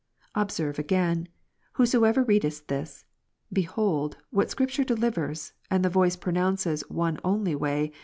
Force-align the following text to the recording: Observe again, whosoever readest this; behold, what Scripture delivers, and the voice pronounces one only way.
Observe 0.33 0.79
again, 0.79 1.27
whosoever 1.73 2.23
readest 2.23 2.69
this; 2.69 3.05
behold, 3.53 4.17
what 4.31 4.49
Scripture 4.49 4.83
delivers, 4.83 5.53
and 5.69 5.85
the 5.85 5.89
voice 5.93 6.15
pronounces 6.15 6.81
one 6.89 7.19
only 7.23 7.53
way. 7.53 7.91